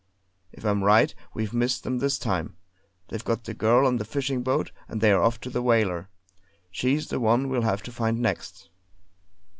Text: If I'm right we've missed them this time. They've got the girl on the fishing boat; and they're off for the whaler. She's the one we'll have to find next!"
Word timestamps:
If 0.51 0.65
I'm 0.65 0.83
right 0.83 1.13
we've 1.35 1.53
missed 1.53 1.83
them 1.83 1.99
this 1.99 2.17
time. 2.17 2.57
They've 3.09 3.23
got 3.23 3.43
the 3.43 3.53
girl 3.53 3.85
on 3.85 3.97
the 3.97 4.03
fishing 4.03 4.41
boat; 4.41 4.71
and 4.87 4.99
they're 4.99 5.21
off 5.21 5.37
for 5.37 5.51
the 5.51 5.61
whaler. 5.61 6.09
She's 6.71 7.09
the 7.09 7.19
one 7.19 7.49
we'll 7.49 7.61
have 7.61 7.83
to 7.83 7.91
find 7.91 8.19
next!" 8.19 8.71